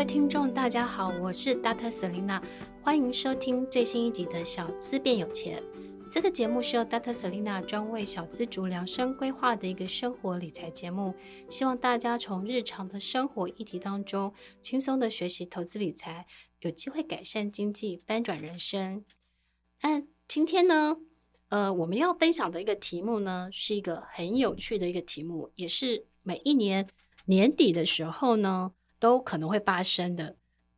[0.00, 1.90] 位听众，大家好，我是 Dr.
[1.90, 2.42] Selina，
[2.82, 5.62] 欢迎收听最新一集的《小资变有钱》。
[6.10, 7.12] 这个节目是由 Dr.
[7.12, 11.14] Selina 专为小资族量身规划的一个生活理财节目，
[11.50, 14.32] 希望大家从日常的生活议题当中
[14.62, 16.26] 轻松的学习投资理财，
[16.60, 19.04] 有机会改善经济，翻转人生。
[19.82, 20.96] 那今天呢，
[21.50, 26.88] 呃，我们要分享的一个题目呢，是一个很有趣的一个题目，也是每一年
[27.26, 28.72] 年底的时候呢。
[29.00, 30.36] 都可能会发生的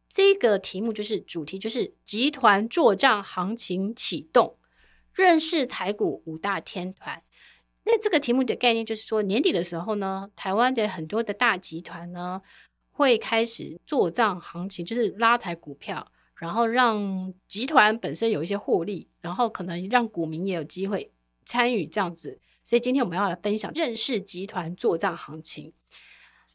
[0.08, 4.56] 这个题目就是主题，就是集团作帐行情启动，
[5.12, 7.22] 认识台股五大天团。
[7.84, 12.40] 那这个题目的概念就是说，年底的时候呢，台湾的很多的大集团呢
[12.92, 21.10] 会开始做账行情，就是拉抬股票，然后让集团本身有一些获利，然后可能让股民也有机会
[21.44, 22.38] 参与这样子。
[22.62, 25.72] 所以今天我们要来分享认识集团做账行情。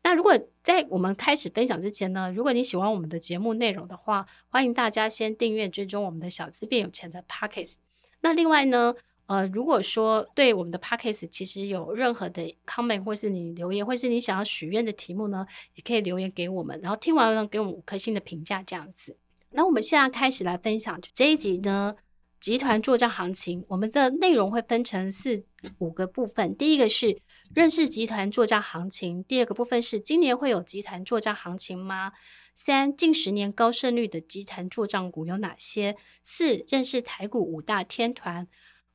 [0.03, 7.75] 那如果在我们开始分享之前呢，如果你喜欢我们的节目内容的话，欢迎大家先订阅追踪我们的小资变有钱的 Podcast。
[8.21, 19.17] 那另外呢，呃，如果说对我们的 Podcast 其实有任何的 comment 或是你留言，或是你想要许愿的题目呢，也可以留言给我们，然后听完了给我们五颗星的评价这样子。
[19.51, 21.95] 那我们现在开始来分享这一集呢，
[22.39, 25.43] 集团作战行情，我们的内容会分成四
[25.79, 27.19] 五个部分，第一个是。
[27.53, 29.23] 认识集团作账行情。
[29.23, 32.13] 第二个部分是今年会有集团作账行情吗？
[32.53, 35.95] 三、近十年高胜率的集团作账股有哪些？
[36.23, 38.47] 四、认识台股五大天团。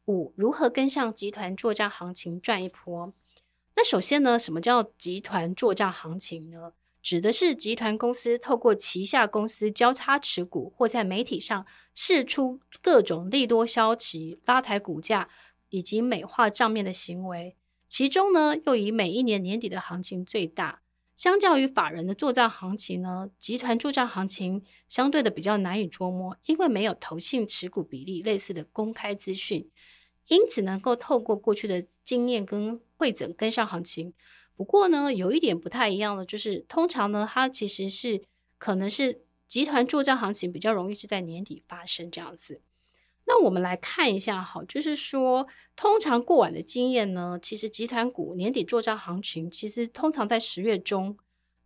[0.06, 3.12] 五、如何跟上集团作账行情赚一波？
[3.76, 6.72] 那首先呢，什么叫集团作账行情呢？
[7.00, 15.28] 指的是集团公司透过旗下公司交叉持股，或在媒体上释出各种利多消息，拉抬股价
[15.70, 17.56] 以及美化账面的行为。
[17.92, 20.80] 其中呢，又以每一年年底的行情最大。
[21.14, 29.68] 相较于法人的作帐行情呢，集团作帐行情相对的比较难以捉摸，因为没有投信持股比例类似的公开资讯，
[30.28, 34.14] 因此能够透过过去的经验跟汇整跟上行情。
[34.56, 38.22] 不过呢，有一点不太一样的就是，通常呢，它其实是
[38.56, 42.62] 可能是集团作帐行情比较容易是在年底发生这样子。
[43.34, 51.16] 那我们来看一下，哈，就是说，通常过往的经验呢，其实集团股年底做账行情，其实通常在十月中，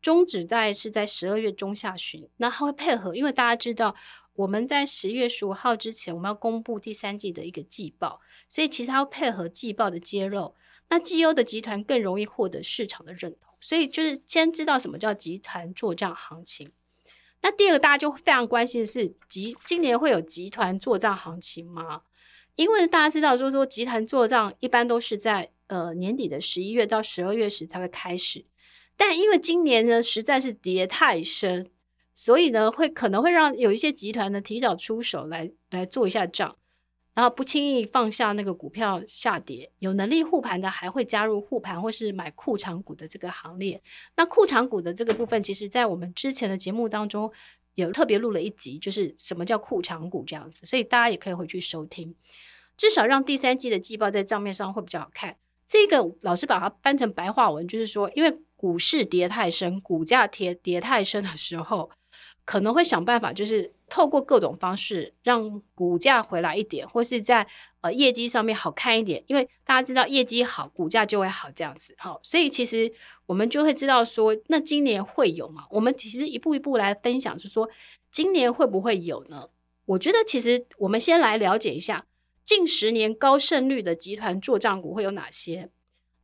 [0.00, 2.28] 终止在是在十二月中下旬。
[2.37, 3.97] 那它会配合，因为大家知道，
[4.34, 10.54] 我们在十月十五号之前，我们要公布第三季的一个季报，所以其实它会配合季报的揭露。
[10.88, 16.71] 那绩优的集团更容易获得市场的认同，所以就是先知道什么叫集团做账行情。
[17.42, 22.02] 那第二个大家就非常关心的是集今年会有集团做账行情吗？
[22.56, 28.44] 因为大家知道，就是说集团做账一般都是在呃年底的十一月到十二月时才会开始，
[28.97, 31.70] 但因为今年呢实在是跌太深，
[32.14, 36.56] 所以呢会可能会让有一些集团呢提早出手来来做一下账。
[37.16, 43.82] 然后不轻易放下那个股票下跌，有能力护盘的还会加入护盘或是买库长股的这个行列。
[44.16, 47.32] 那库长股的这个部分，其实在我们之前的节目当中
[47.75, 52.15] 有特别录了一集，就是什么叫库长股这样子，所以大家也可以回去收听，
[52.77, 55.37] 至少让第三季的季报在账面上会比较好看。
[55.66, 61.91] 这个老师把它翻成白话文，就是说，因为股市跌太深，股价跌跌太深的时候，
[62.46, 67.46] 可能会想办法，就是透过各种方式让股价回来一点，或是在
[67.80, 69.22] 呃业绩上面好看一点。
[69.26, 71.94] 因为大家知道业绩好，股价就会好这样子。
[71.98, 72.90] 好，所以其实
[73.26, 75.66] 我们就会知道说，那今年会有吗？
[75.70, 77.68] 我们其实一步一步来分享，是说
[78.10, 79.48] 今年会不会有呢？
[79.84, 82.06] 我觉得其实我们先来了解一下
[82.44, 85.70] 近十年高胜率的集团做账股会有哪些。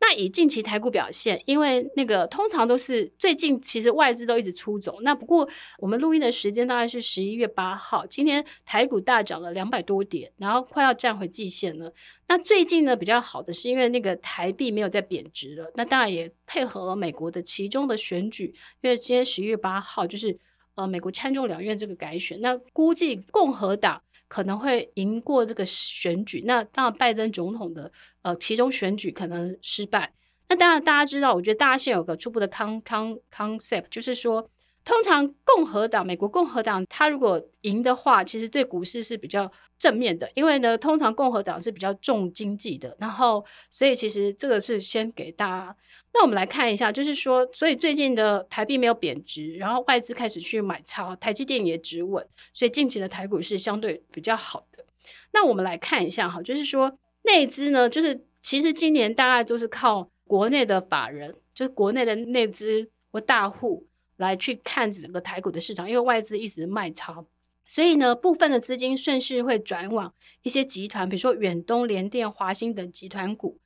[0.05, 4.99] 那以近期台股表现，因为那个通常都是最近其实外资都一直出走。
[5.03, 5.49] 那不过
[5.79, 11.95] 我们录音的时间大概是十一月八号，今天台股大涨了两百多点，然后快要站回季线了。
[12.27, 20.37] 那最近呢比较好的是因为那个台币没有再贬值了，那当然也配合了美国的其中的选举，因为今天十一月八号就是
[20.75, 24.03] 呃美国参众两院这个改选，那估计共和党。
[24.33, 27.93] 可能会赢过这个选举，那当然拜登总统的
[28.23, 30.11] 呃其中选举可能失败。
[30.49, 34.49] 那当然大家知道，我觉得大家现在有个初步的 con con concept，就是说，
[34.85, 45.77] 通常共和党美国共和党他如果赢的话，其实对股市是比较正面的，因为呢，通常共和党是比较重经济的，然后所以其实这个是先给大家。
[46.15, 54.85] 那我们来看一下，就是说，所以最近的台币没有贬值，然后外资开始去买超，台积电也止稳，所以近期的台股是相对比较好的。
[55.33, 63.87] 那我们来看一下哈，就是说内资呢，就是其实今年大概都是靠国内的法人，就是国内的内资或大户
[64.23, 67.27] 来去看整个台股的市场，因为外资一直卖超，
[67.67, 73.59] 所以呢，部分的资金顺势会转往一些集团，比如说远东、联电、华兴等集团股，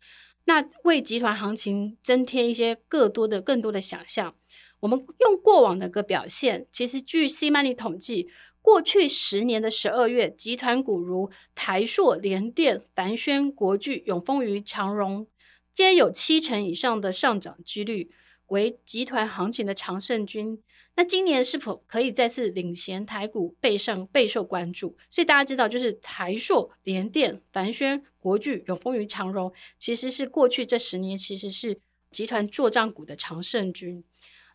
[0.47, 4.35] 那为集团行情增添一些更多的、更多的想象。
[4.81, 8.29] 我们用过往的个表现，其实据 C Money 统计，
[8.61, 15.27] 过去十年的十二月，集团股如台硕、联电、凡轩、国巨、永丰余、长荣，
[15.73, 18.11] 皆有七成以上的上涨几率，
[18.49, 20.63] 为集团行情的常胜军。
[20.95, 24.97] 那今年是否可以再次领衔台股备上备受关注？
[25.11, 31.79] 所以大家知道，就是台硕、联电、凡轩、国巨、永丰余、长荣，其实是过去这十年其实是
[32.11, 34.03] 集团作帐股的常胜军。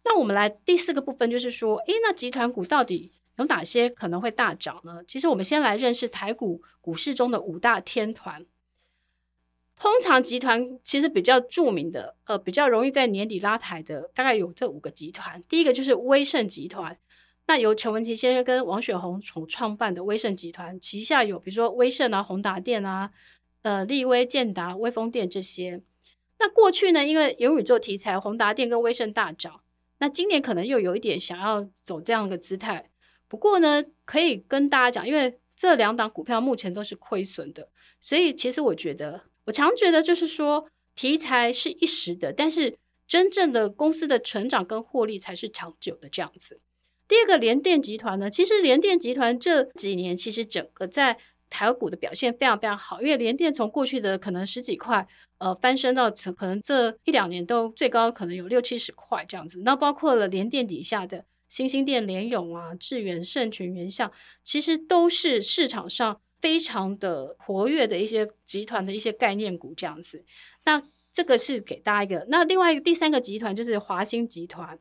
[0.03, 5.03] 那我们来第四个部分，就是说，诶，那集团股到底有哪些可能会大涨呢？
[5.07, 8.43] 其实我们先来认识台股股市中的五大天团。
[9.81, 15.41] 通常集团其实比较著名的，呃，比较容易在年底拉抬的，大概有这五个集团。
[15.49, 16.95] 第一个就是威盛集团，
[17.47, 23.09] 那由陈文琪先生跟王雪红所创办的威盛集团，旗下有比如说威盛啊、宏达电啊、
[23.63, 25.81] 呃、立威、建达、威风电这些。
[26.37, 29.61] 那过去呢，因为元宇宙题材，宏达电跟威盛大涨。
[29.97, 32.91] 那今年可能又有一点想要走这样的姿态，
[33.27, 37.69] 不过呢，可以跟大家讲，因为这两档股票目前都是亏损的，
[37.99, 40.65] 所以其实我觉得，我常觉得就是说，
[40.95, 46.61] 题材是一时的，但是真正的公司的成长跟获利才是长久的这样子。
[47.05, 51.17] 第二个联电集团呢，其实联电集团这几年其实整个在
[51.49, 55.05] 台股的表现非常非常好，因为联电从过去的可能十几块。
[55.39, 64.09] 呃，翻身到可能这一两年都最高可能有六七十块这样子，那包括了联电底下的新兴电、联咏啊、智原、盛群、元象，
[64.43, 70.25] 其实都是市场上非常的活跃的一些集团的一些概念股这样子。
[70.65, 70.81] 那
[71.13, 74.79] 这个是给大家一个，那另外一个第三个集团就是华兴集团。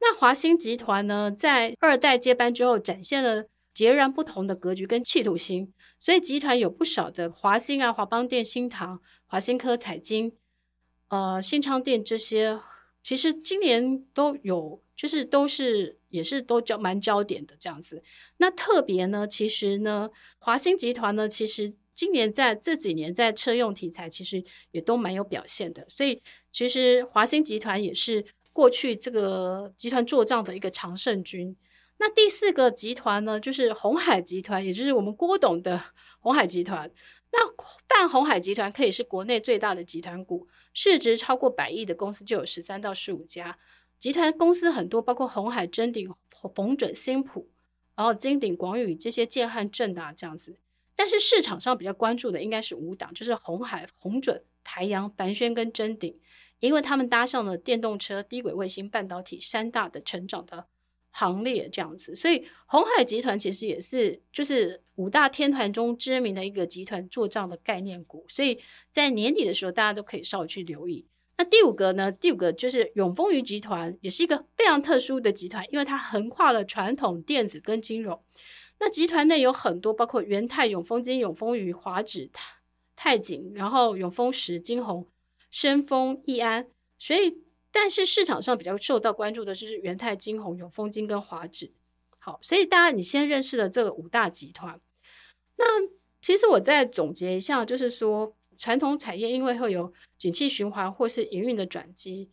[0.00, 9.00] 那华兴集团呢，在二代接班之后，展现了截然不同的格局跟企图心，所以集团有不少的华兴啊、华邦电、新唐。
[9.26, 10.36] 华新科、彩晶、
[11.08, 12.60] 呃、新昌电这些，
[13.02, 18.02] 其实今年都有，就是都是也是都焦蛮焦点的这样子。
[18.38, 25.84] 那特别呢，其实呢，华兴集团呢，其实今年在这几年在车用题材，其实也都蛮有表现的。
[25.88, 31.56] 所以其实华兴集团也是过去这个集团做账的一个常胜军。
[31.98, 35.80] 那第四个集团呢，就是鸿海集团，也就是我们郭董的
[36.20, 36.90] 鸿海集团。
[37.32, 37.38] 那
[37.88, 43.58] 泛鸿海集团可以是国内最大的集团股，市值超过百亿的公司就有十三到十五家。
[44.04, 47.48] 集团公司很多，包括红海、臻鼎、鸿准、新普，
[47.96, 50.58] 然后金鼎、广宇这些建汉、正达这样子。
[50.94, 56.20] 但是市场上比较关注的应该是五档，就是红海、红准、台阳、凡轩跟臻鼎，
[56.60, 60.66] 因为他们搭上了电动车、低轨卫星、半导体三大的成长的
[61.10, 68.60] 行列这样子，所以红海集团其实也是就是五大天团中知名的一个集团做账的概念股，所以
[68.92, 71.06] 在年底的时候，大家都可以稍微去留意。
[71.36, 72.10] 那第五个呢？
[72.12, 78.22] 第五个就是永丰余集团，也是一个非常特殊的集团，因为它横跨了传统电子跟金融。
[78.78, 82.54] 那集团内有很多，包括元泰、永丰金、永丰余、华指、泰
[82.94, 85.08] 泰景，然后永丰石、金鸿、
[85.50, 87.42] 深丰、易安，所以。
[87.76, 91.72] 但是市场上比较受到关注的就是元泰、金鸿、永丰金跟华指。
[92.20, 94.80] 好，所以大家你先认识了这个五大集团。
[95.56, 95.64] 那
[96.22, 102.30] 其实我再总结一下，就是说传统产业因为会有景气循环或是营运的转机，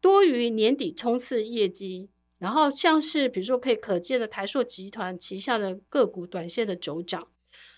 [0.00, 2.10] 多于年底冲刺业绩。
[2.38, 7.28] 然后像是比如说可以可见的台硕集团旗下的个股短线的走涨。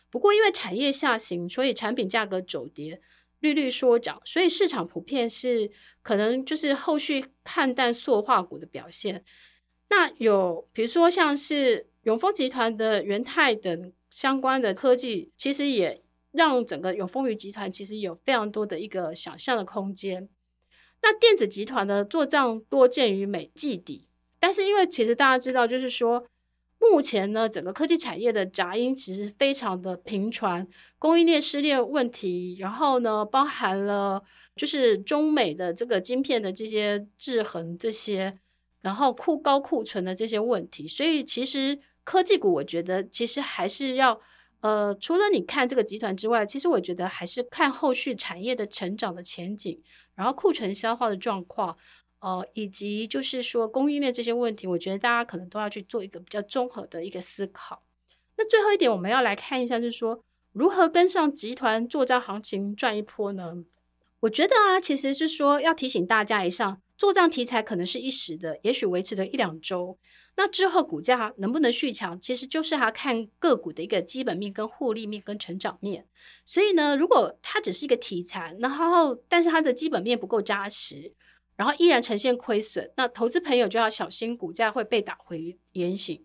[0.09, 3.01] 不过因为产业下行，所以产品价格走跌。
[3.41, 5.69] 利率说涨，所以市场普遍是
[6.01, 9.25] 可能就是后续看淡塑化股的表现。
[9.89, 16.02] 那有比如说像是永丰集团的元泰等相关的科技，其实也
[16.33, 20.29] 让整个永丰余集团其实有非常多的一个想象的空间。
[21.03, 24.09] 那电子集团的做账多见于美季底，
[24.39, 26.27] 但是因为其实大家知道，就是说。
[26.85, 30.67] 目前呢，整个科技产业的杂音其实非常的频传，
[30.99, 34.21] 供应链失裂问题，然后呢，包含了
[34.57, 38.37] 就是中美的这个晶片的这些制衡这些，
[38.81, 44.21] 然后库高库存的这些问题，所以其实科技股，我觉得其实还是要，
[44.63, 49.81] 呃，除了你看这个集团之外，其实我觉得还是看后续产业的成长的前景，
[50.15, 51.77] 然后库存消化的状况。
[52.21, 57.83] 呃，以及就是说供应链这些问题，我觉得大家可能都要去做一个比较综合的一个思考。
[58.37, 63.65] 那最后一点，我们要来看一下，就是说如何跟上集团作帐行情赚一波呢？
[64.21, 69.99] 我觉得啊，其实是说要提醒大家一下，做账题材可能是一时的，也许维持了一两周。
[70.37, 76.07] 那之后股价能不能续强，其实就是它看个股的一个基本面、跟获利面、跟成长面。
[76.47, 81.13] 所以呢，如果它只是一个题材，然后但是它的基本面不够扎实，
[81.57, 86.25] 然后依然呈现亏损，那投资朋友就要小心股价会被打回原形。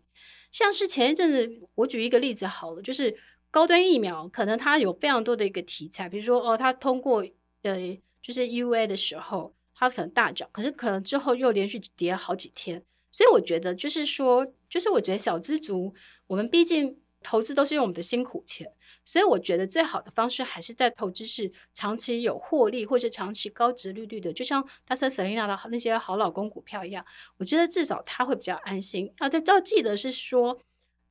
[0.52, 3.18] 像是前一阵子，我举一个例子好了，就是
[3.50, 7.26] 高端疫苗，可能它有非常多的一个题材，比如说哦，它通过
[7.64, 12.84] 呃就是 U A 的时候，它可能大涨，可是可能之后又连续跌好几天。
[13.12, 15.94] 所以我觉得，就是说，就是我觉得小资族，
[16.28, 18.72] 我们毕竟投资都是用我们的辛苦钱，
[19.06, 27.04] 所以我觉得最好的方式还是在投资是长期有获利，或者长期高殖利率的，就像大特瑟琳娜的那些好老公股票一样。
[27.38, 29.12] 我觉得至少他会比较安心。
[29.18, 30.60] 啊，这要记得是说，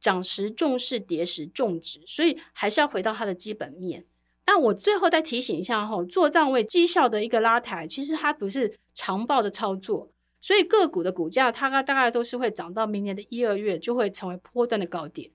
[0.00, 4.04] 涨时重视，跌时重质，所以还是要回到它的基本面。
[4.46, 10.10] 那我最后再提醒一下哈，做账位绩效的一个拉抬，其实它不是长报的操作。
[10.40, 15.30] 所以个股的股价，它大概都是会涨到明年的一二月，就会成为波段的高点。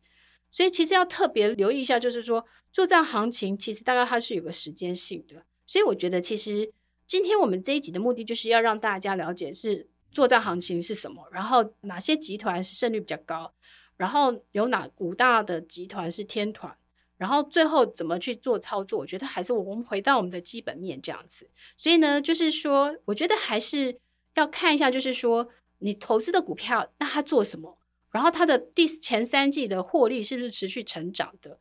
[0.49, 5.43] 所以其实要特别留意一下，就是说做账行情，其实大概它是有个时间性的。
[5.67, 6.71] 所以我觉得，其实
[7.05, 13.53] 今天我们这一集的目的，就是要让大家了解是做账行情是什么，然后哪些集团是胜率比较高，
[13.97, 16.73] 然后有哪五大的集团是天团，
[17.21, 18.97] 然后最后怎么去做操作。
[18.97, 21.47] 我觉得还是我们回到我们的基本面这样子。
[21.77, 23.99] 所以呢，就是说，我觉得还是。
[24.35, 25.49] 要看一下，就是说
[25.79, 27.77] 你投资的股票，那它做什么？
[28.11, 31.59] 然后它的第前三季的获利是不是持续成长的？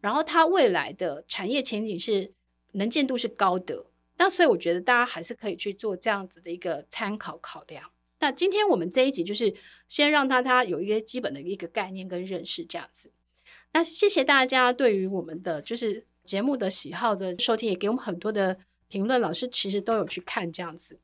[0.00, 2.32] 然后它未来的产业前景是
[2.74, 3.86] 能见度是高的。
[4.18, 7.90] 那所以我觉得大家还是可以去做这样子的一个参考考量。
[8.20, 9.52] 那今天我们这一集就是
[9.88, 13.10] 先让大家有一个基本的一个概念跟认识这样子。
[13.72, 21.00] 那谢谢大家对于我们的就是节目的喜好的收听，也给我们很多的评论，老师其实都有去看这样子。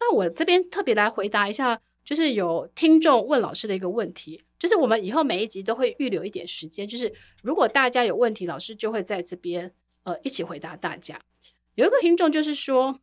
[0.00, 7.12] 那我这边特别来回答一下，就是有听众问老师的一个问题，就是我们以后每一集都会预留一点时间，就是
[7.42, 9.72] 如果大家有问题，老师就会在这边
[10.02, 11.20] 呃一起回答大家。
[11.76, 13.00] 有一个听众就是说，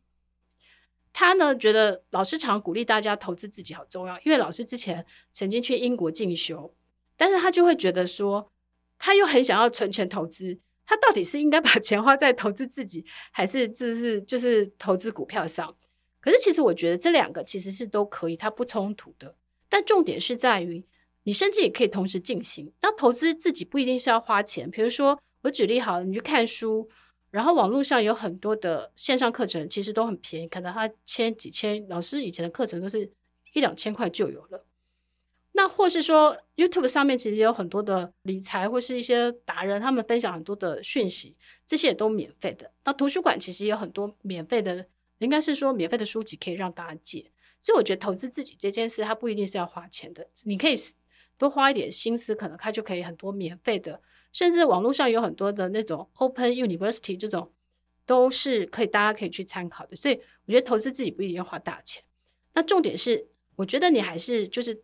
[1.12, 6.74] 他呢觉得老师常鼓励大家投资自己好重要，因为老师之前曾经去英国进修，
[7.24, 8.52] 但是他就会觉得说，
[8.98, 13.02] 他又很想要存钱投资，他到底是应该把钱花在投资自己，
[13.32, 15.74] 还是就是就是投资股票上？
[16.20, 19.36] 可是，其实我觉得这两个其实是都可以，它不冲突的。
[19.70, 20.84] 但重点是在于，
[21.22, 22.70] 你甚至也可以同时进行。
[22.82, 26.86] 那投资自己不一定是要花钱，比如说我举例好了，你去看书，
[27.30, 33.10] 然后网络上有很多的线上课程，其实都很便宜，可能他千几千，老师以前的课程都是
[33.54, 34.66] 一两千块就有了。
[35.64, 42.70] 那或是说 YouTube 上面其实有很多的理财或是一些达人，他们分享很多的讯息，这些也都免费的。
[42.84, 44.86] 那图书馆其实也有很多免费的。
[45.20, 47.30] 应该是说，免费的书籍可以让大家借，
[47.62, 50.28] 所以我觉得投资自己这件事，它不一定是要花钱的。
[50.42, 50.74] 你可以
[51.38, 54.02] 多花一点心思，可能它就可以很多免费的，
[54.34, 57.50] 甚至网络上有很多的那种 Open University 这种，
[58.04, 59.96] 都是可以大家可以去参考的。
[59.96, 62.04] 所以我觉得投资自己不一定要花大钱。
[62.52, 64.82] 那重点是，我觉得你还是就是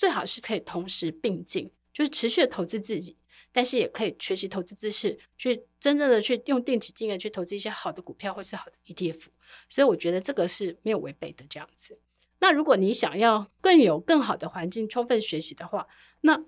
[0.00, 3.18] 最好是可以同时并进，就是持续的投资自己。
[3.52, 9.24] 但是也可以学习投资知识，去真正的去用定期金额去投资一些好的股票或是好的 ETF，
[9.68, 11.98] 所以我觉得这个是没有违背的这样子。
[12.38, 15.86] 那如果你想要更有更好的环境，充分学习的话，
[16.22, 16.42] 那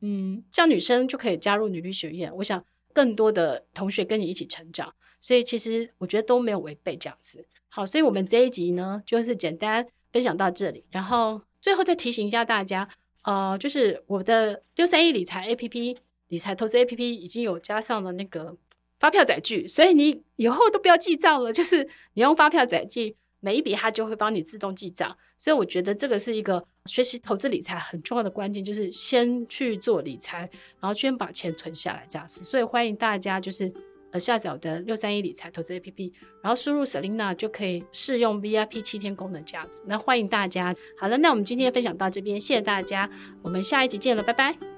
[0.00, 2.64] 嗯，像女生就可以加入女律学院，我想
[2.94, 7.44] 更多的同学跟你一起成长，所以其实我觉得都没有违背这样子。
[7.68, 12.88] 好，所以我们这一集呢，就是简单分享到这里，然后最后再提醒一下大家，
[13.24, 15.94] 呃，就是我的六三一理财 APP。
[16.28, 18.56] 理财投资 APP 已经有加上了那个
[18.98, 25.14] 发票载具，所以你以后都不要记账了， 就是你用发票载具，每一笔它就会帮你自动记账。
[25.36, 30.48] 所以我觉得这个是一个学习投资理财很重要的关键，就是先去做理财，
[30.80, 32.42] 然后先把钱存下来这样子。
[32.42, 33.70] 所以欢迎大家就是
[34.12, 36.12] 呃下载我的六三一理财投资 APP，
[36.42, 39.82] 然后输入 Selina 就可以试用 VIP 七天功能这样子。
[39.86, 43.08] 那欢迎大家，好了，那我们今天分享到这边，谢谢大家，
[43.42, 44.77] 我们下一集见了，拜拜。